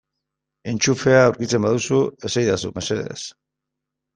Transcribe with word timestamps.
Entxufea 0.71 1.19
aurkitzen 1.27 1.67
baduzu 1.67 1.99
esadazu 2.31 2.73
mesedez. 2.81 3.19